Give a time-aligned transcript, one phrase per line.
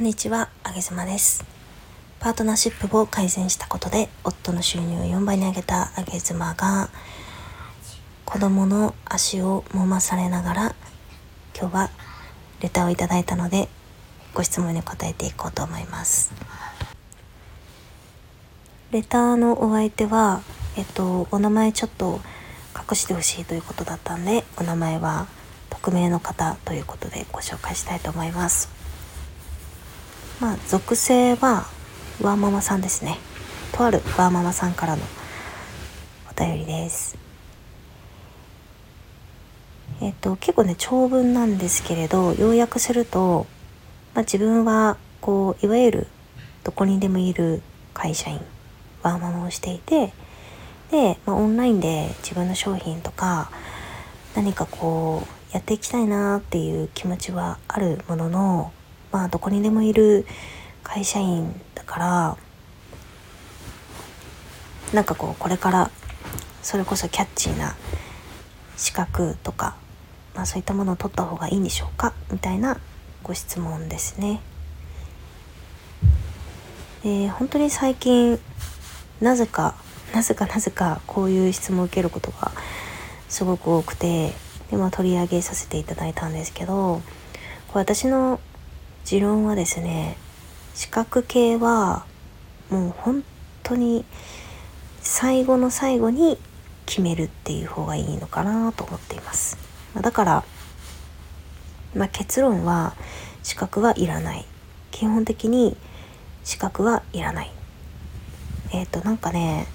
[0.00, 1.44] こんにちは、あげずまです。
[2.20, 6.88] パートナーシップを改善したことで、夫の収入を4倍に上げたあげずまが、
[8.24, 10.74] 子供の足を揉まされながら、
[11.54, 11.90] 今日は
[12.62, 13.68] レターをいただいたので、
[14.32, 16.32] ご質問に答えていこうと思います。
[18.92, 20.40] レターのお相手は、
[20.78, 22.22] えっと、お名前ちょっと
[22.74, 25.26] 隠してほしいということだったんで、お名前は
[25.68, 28.69] 匿名の方ということでご紹介したいと思います。
[30.40, 31.66] まあ、属性は
[32.22, 33.18] ワーママさんですね。
[33.72, 35.02] とあるワーママさんからの
[36.30, 37.18] お便りです。
[40.00, 43.46] えっと、結構ね、長文なんですけれど、要約すると、
[44.14, 46.06] まあ、自分は、こう、いわゆる、
[46.64, 47.60] どこにでもいる
[47.92, 48.40] 会社員、
[49.02, 50.14] ワーママをしていて、
[50.90, 53.50] で、まあ、オンラインで自分の商品とか、
[54.34, 58.72] 何かこう、やっていきたいなっていう気持ちはあるものの、
[59.12, 60.26] まあどこにでもいる
[60.82, 62.36] 会社員だから
[64.92, 65.90] なんかこうこれから
[66.62, 67.76] それこそキャッチーな
[68.76, 69.76] 資格とか、
[70.34, 72.78] まあ、そういったものを取った方がいいんでしょうかみたいな
[73.22, 74.40] ご質問ですね。
[77.02, 78.38] で本当に最近
[79.20, 79.74] なぜか
[80.14, 82.52] なぜかなぜかこういう質問を受けることが
[83.28, 84.32] すごく多くて
[84.70, 87.00] で、まあ、取り上げさせていただいたんですけど
[87.68, 88.40] これ私の
[89.04, 90.16] 持論はですね
[90.74, 92.04] 視覚系は
[92.70, 93.24] もう本
[93.62, 94.04] 当に
[95.00, 96.38] 最後の最後に
[96.86, 99.58] 決めるっていう方がいいのかなと思っています。
[99.94, 100.44] だから、
[101.94, 102.94] まあ、結論は
[103.42, 104.44] 資格はいらない。
[104.90, 105.76] 基本的に
[106.44, 107.50] 資格はいらない。
[108.72, 109.66] えっ、ー、となんかね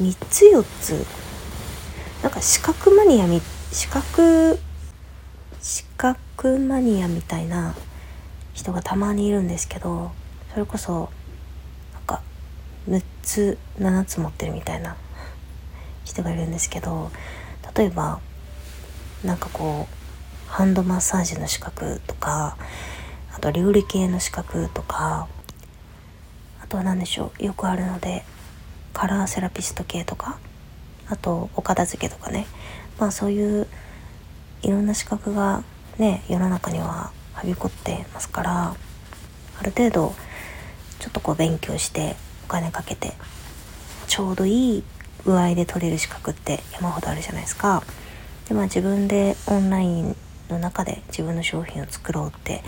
[0.00, 1.06] 3つ4つ。
[2.22, 3.40] なんか資格マニアみ
[3.72, 4.58] 資格
[5.66, 7.74] 資格マニアみたいな
[8.54, 10.12] 人がたまにいるんですけど
[10.52, 11.10] それこそ
[11.92, 12.22] なんか
[12.88, 14.96] 6つ7つ持ってるみたいな
[16.04, 17.10] 人がいるんですけど
[17.74, 18.20] 例えば
[19.24, 22.56] なんかこうハンドマッサージの資格とか
[23.34, 25.26] あと料理系の資格とか
[26.62, 28.22] あとは何でしょうよくあるので
[28.92, 30.38] カラーセラピスト系とか
[31.08, 32.46] あとお片付けとかね。
[33.00, 33.66] まあそういう
[34.66, 35.62] いろんな資格が
[35.96, 38.74] ね世の中にははびこってますから
[39.60, 40.14] ある程度
[40.98, 43.12] ちょっとこう勉強してお金かけて
[44.08, 44.84] ちょうどいい
[45.24, 47.84] 具合で取れる資格って山ほどあるじゃないですか。
[48.48, 50.16] でまあ自分でオンライン
[50.48, 52.62] の中で自分の商品を作ろうって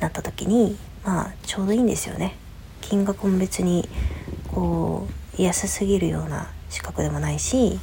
[0.00, 2.34] なった時にまあちょうどいいんですよね。
[2.80, 3.88] 金額も別に
[4.48, 5.06] こ
[5.38, 7.78] う安すぎるような資格でもないし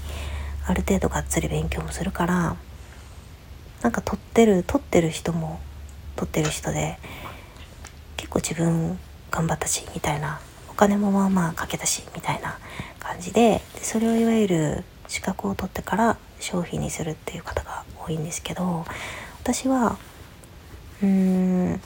[0.66, 2.56] ある程度がっつり勉強もするから
[3.82, 5.60] なんか取ってる取ってる人も
[6.16, 6.98] 取ってる人で
[8.18, 9.00] 結構自分
[9.32, 12.58] 頑張ったしみたいなお金もまあまあかけたしみたいな
[13.00, 18.86] 感じででそれをいわゆる資格を取ってから商品にするっていう方が多いんですけど
[19.42, 19.98] 私は
[21.02, 21.82] うーん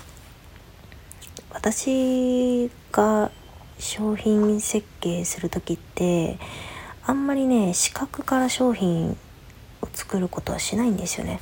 [1.52, 3.32] 私が
[3.80, 6.38] 商品設計する時って
[7.06, 9.12] あんまりね資格から商品
[9.82, 11.40] を作ることはしないんですよね。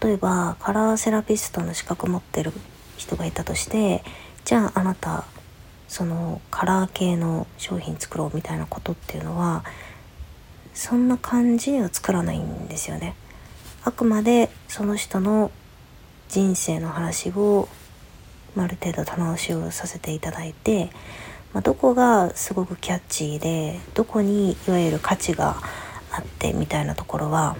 [0.00, 2.52] 例えばカラーセラピストの資格持ってる
[2.96, 4.02] 人がいたとして
[4.44, 5.24] じゃああなた
[5.88, 9.64] そのカラー系の商品作ろうみたいなことっていうのは
[10.72, 13.14] そんな感じには作らないんですよね。
[13.84, 15.50] あくまでその人の
[16.28, 17.68] 人生の話を
[18.56, 20.90] ある程度棚押しをさせていただいて、
[21.52, 25.56] まあ、どこがすごくキャッチーでどこにいわゆる価値が
[26.10, 27.56] あってみたいなところは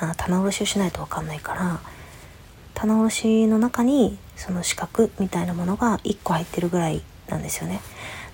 [0.00, 1.80] あ棚卸しをしないと分かんないから
[2.74, 7.80] 棚卸しの中にその資格みたいなものが1個入ってるぐらいなんですよね。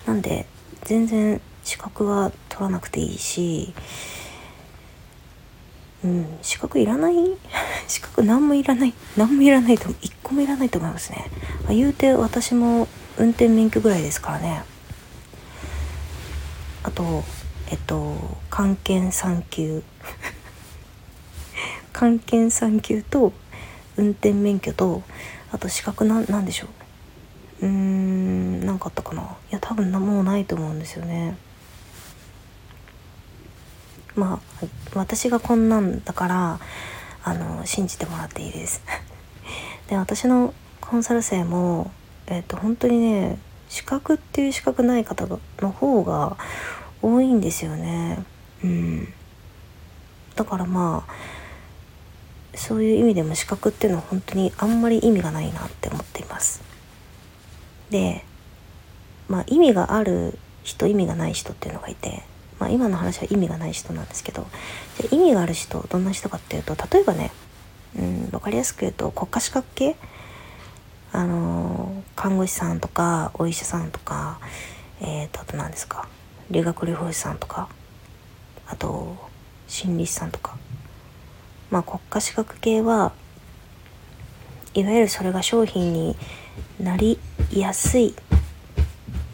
[0.07, 0.47] なんで
[0.83, 3.73] 全然資格は取らなくていいし、
[6.05, 7.15] うん、資格いらない？
[7.89, 8.93] 資格何もいらない？
[9.17, 11.31] 何もいらないと1個もいらないと思いますね。
[11.69, 12.87] あ言うて私も
[13.17, 14.63] 運転免許ぐらいですからね。
[16.83, 17.25] あと
[17.71, 18.15] えっと
[18.51, 19.83] 関係3級
[22.05, 23.33] 関係3級と
[23.97, 25.03] 運転免許と
[25.51, 26.67] あと資格ななんでしょ
[27.63, 27.67] う？
[27.67, 29.23] うーん何かあったかな？
[29.23, 31.39] いや多分もうないと思うんですよね。
[34.17, 36.61] まあ私がこんなんだから
[37.25, 38.83] あの信じてもらっていいです。
[39.89, 40.53] で私の
[40.83, 41.91] コンサル生も
[42.27, 43.39] えっ、と本当にね
[43.71, 46.37] 資格っていう資格ない方の方が
[47.01, 48.23] 多いんですよね。
[48.63, 49.09] うん。
[50.37, 51.34] だからまあ
[52.57, 56.63] そういう意味でも資格っていうのは本当にあんまり意味がないなって思っています。
[57.91, 58.25] で
[59.29, 62.23] まあ意味がある人意味がない人っていうのがいて
[62.59, 64.47] まあ今の話は意味がない人なんですけど
[65.01, 67.31] じゃ意味がある人どんな人かっていうと例えばね
[67.99, 69.97] うん分かりやすく言うと国家資格系
[71.13, 74.41] あの看護師さんとかお医者さんとか
[75.01, 76.09] えー、とあと何ですか
[76.51, 77.69] 理学療法士さんとか
[78.67, 79.17] あと
[79.67, 80.57] 心理師さんとか。
[81.75, 83.11] まあ国家資格系は
[84.75, 86.15] いわゆるそれが商品に
[86.79, 87.19] なり
[87.53, 88.15] やすい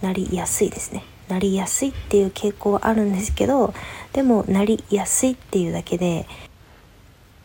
[0.01, 1.05] なりやすいですね。
[1.29, 3.75] なりやすいっていう傾向はあるんですけど
[4.15, 6.27] でもなりやすいっていうだけで、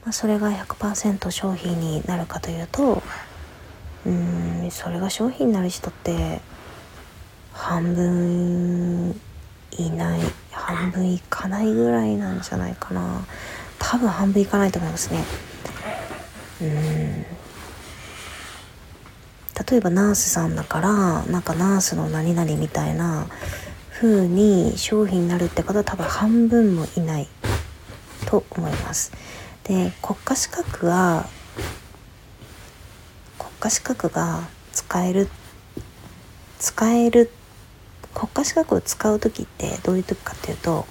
[0.05, 3.03] まあ、それが100%商品になるかというと
[4.05, 6.39] うんそれが商品になる人って
[7.51, 9.19] 半分
[9.71, 10.21] いない
[10.51, 13.25] 半分いかないぐらいなんじゃないかな。
[13.87, 15.23] 多分半分いかないと思いますね。
[16.61, 17.25] うん。
[19.69, 23.27] 例えばナースさんだからなんかナースの何々みたいな
[23.91, 27.27] 風に商品になるって方は多分半分もいない
[28.25, 29.11] と思います。
[29.63, 31.27] で国家資格が
[33.37, 35.29] 国家資格が使える
[36.59, 37.29] 使える
[38.15, 40.85] 国家資格を使う時ってどういう時かっていうと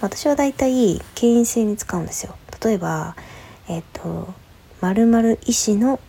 [0.00, 2.34] 私はだいたい権威性に使うんですよ。
[2.64, 3.16] 例えば
[3.68, 4.32] えっ、ー、と
[4.80, 6.00] 〇〇医師の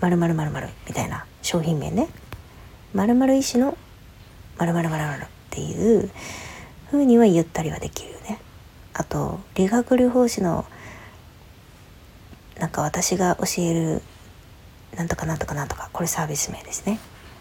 [0.00, 2.08] 〇〇〇〇みたいな商品名ね。
[2.94, 3.76] 〇〇医師の
[4.58, 6.10] 〇〇〇〇っていう
[6.90, 8.38] 風には言ったりはできるよね。
[8.92, 10.66] あと理学療法士の
[12.58, 14.02] なんか私が教える
[14.94, 16.98] なんとかなんとかなんとかこれサービス名ですね。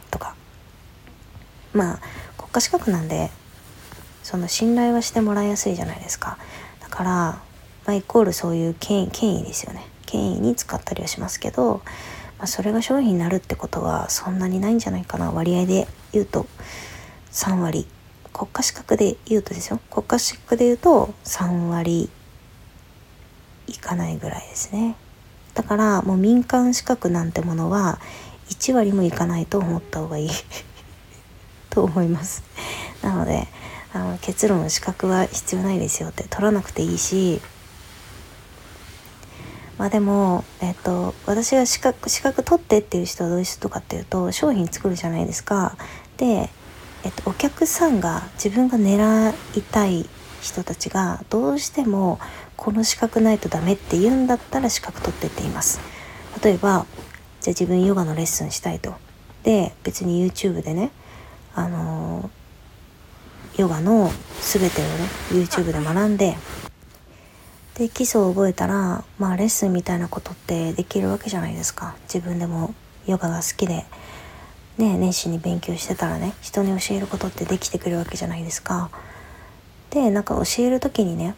[0.10, 0.36] とか。
[1.74, 2.00] まあ
[2.38, 3.30] 国家資格なんで
[4.30, 6.38] その信頼はしてもらいやすいじゃないですか。
[6.82, 7.42] だから、ま
[7.88, 9.82] あ、イコールそういう権威権威ですよね。
[10.06, 11.82] 権威に使ったりはしますけど、
[12.38, 15.32] まあ、それが商品になるってことはそんなにないんじゃないかな。
[15.32, 16.46] 割合で言うと。
[17.32, 17.88] 3割。
[18.32, 19.80] 国家資格で言うとですよ。
[19.90, 22.08] 国家資格で言うと3割
[23.66, 24.96] いかないぐらいですね。
[25.56, 28.00] だからもう民間資格なんてものは
[28.50, 30.30] 1割もいかないと思った方がいい。
[31.72, 32.44] と思います。
[33.02, 33.48] なので
[33.94, 37.42] あの結論資格は必要ないですよって取らなくていいし。
[39.78, 45.78] まあでも、えっと、私が資格資格取ってっていう人はどういう人かっていうと商品作るじゃないですか。
[46.18, 46.50] で、
[47.06, 50.10] えっと、お客さんが自分が狙いたい
[50.42, 52.20] 人たちがどうしても
[52.58, 55.80] この資格ないとダメって言うんだったら資格取ってって言います。
[56.44, 56.86] 例えば
[57.40, 58.96] じゃあ自分ヨガのレッスンしたいと。
[59.44, 60.92] で別に YouTube でね
[61.56, 62.30] あの
[63.60, 64.10] ヨガの
[64.40, 64.90] 全てをね
[65.32, 66.38] YouTube で学んで
[67.76, 71.96] で基礎を覚えたらまあレッスンみたいなことってできるわけじゃないですか。
[72.04, 72.74] 自分でも
[73.06, 73.86] ヨガが好きで
[74.78, 78.90] ね熱心に勉強してたらね人に教えることってできてくるわけじゃないですか。
[79.90, 81.36] でなんか教える時にね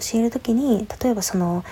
[0.00, 1.64] 教える時に例えばその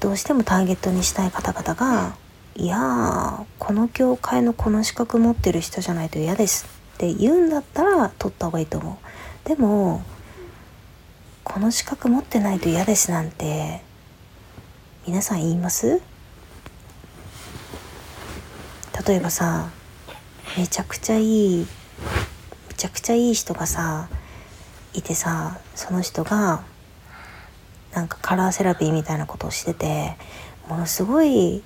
[0.00, 2.16] どうしてもターゲットにしたい方々が
[2.54, 6.81] いやこの教会のこの資格持ってる人じゃないと嫌です。
[7.02, 8.92] って言うんだったら取った方がいいと思
[9.44, 9.48] う。
[9.48, 10.04] でも
[11.42, 13.82] この資格持ってないと嫌ですなんて
[15.04, 16.00] 皆さん言います？
[19.04, 19.70] 例えばさ
[20.56, 21.66] めちゃくちゃいい
[22.68, 24.08] めちゃくちゃいい人がさ
[24.94, 26.62] いてさその人が
[27.94, 30.16] なんかカラーセラピーみたいなことをしてて
[30.68, 31.64] ものすごい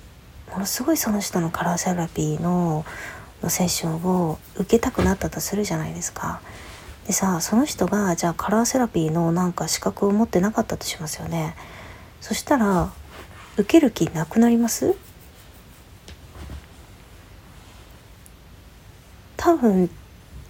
[0.51, 2.85] ものすごいその人のカラーセラピーの
[3.43, 6.41] のセッションを受けたくなったとするじゃないですか。
[7.05, 11.55] でさその人がじゃあカラーセラピーのなんか資格を持ってなかったとしますよね。
[12.19, 12.91] そしたら
[13.55, 14.95] 受ける気なくなります？
[19.37, 19.87] 多分っ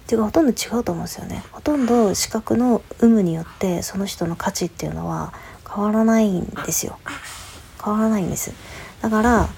[0.06, 1.44] ていうかほとんど違うと思うんですよね。
[1.52, 5.32] ほとんど資格の有無によってその人の価値っていうのは
[5.68, 6.98] 変わらないんですよ。
[7.84, 8.52] 変わらないんです。
[9.00, 9.48] だから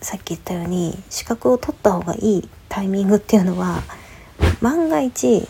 [0.00, 3.82] さっき言ったように資格を取った方がいいタイミングっていうのは
[4.60, 5.48] 万が一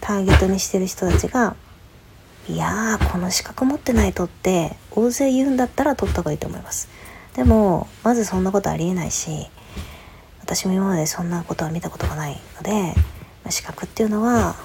[0.00, 1.56] ターゲットにしてる人たちが
[2.48, 6.88] 「いやーこの資格持ってないと」って大勢言うんだったら取った方がいいと思います。
[7.34, 9.48] でもまずそんなことありえないし
[10.42, 12.94] 私も今までそんなことは見たことがないので
[13.48, 14.56] 資格っていうのは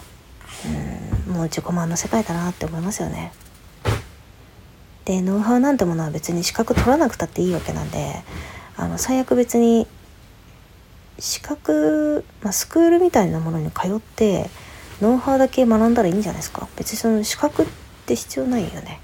[1.27, 3.31] うんもう自己満の世界だなって思いますよね。
[5.05, 8.21] でノウハウなんてものは別に資格取らなくたっていいわけなんで
[8.77, 9.87] あの最悪別に
[11.19, 14.49] 資格、まあ、スクールみたいなものに通って
[15.01, 16.67] ノウハウだけ学んだらいいんじゃないですか。
[16.75, 17.65] 別にその資格っ
[18.05, 18.99] て必要ないよね。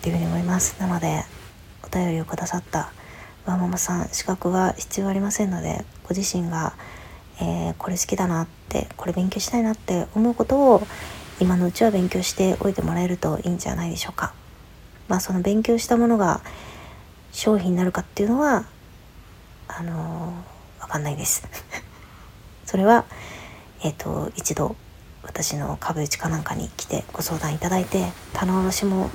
[0.00, 0.78] っていうふうに思います。
[0.80, 1.24] なので
[1.82, 2.92] お便りをくださった
[3.46, 6.74] ワーママさん資格は必要ありませんのでご自身が、
[7.40, 10.86] えー、これ好きだなってこれ勉強したいなって思うことを
[11.40, 14.34] 今のうちは勉強しておいてもらえるといいんじゃないでしょうか。
[15.08, 16.40] まあその勉強したものが
[17.32, 18.64] 商品になるかっていうのは
[19.68, 21.46] あのー、わかんないです。
[22.66, 23.04] それは
[23.82, 24.76] えっ、ー、と一度
[25.22, 29.10] 私の株打ちかなんかに来てご相談いただいて棚卸しも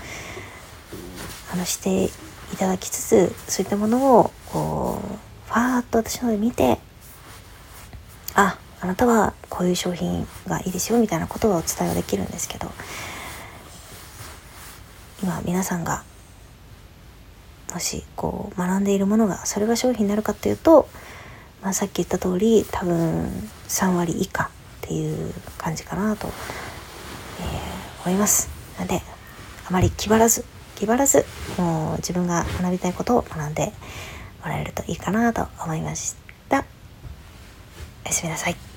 [1.51, 6.79] あのしていただきつつそういったものをこうファーッと私ので見て
[8.36, 12.72] ああなたはこういう商品がいいですよみたいなことはお伝えはできるんですけど
[15.24, 16.03] 今皆さんが
[17.75, 20.88] もしこう学んでいるものがそれが商品になるかっていうと、
[21.62, 23.25] まあ、さっき言った通り多分
[23.67, 26.29] 3割以下っていう感じかなと、
[27.41, 28.50] えー、思います。
[28.77, 29.01] なので
[29.67, 31.25] あまり気張らず気張らず
[31.58, 33.74] もう自分が学びたいことを学んで
[34.41, 36.15] もらえるといいかなと思いまし
[36.48, 36.60] た。
[38.05, 38.75] おやすみなさい。